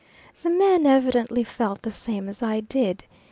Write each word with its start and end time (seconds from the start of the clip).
The 0.41 0.49
men 0.49 0.87
evidently 0.87 1.43
felt 1.43 1.83
the 1.83 1.91
same 1.91 2.27
as 2.27 2.41
I 2.41 2.61
did. 2.61 3.03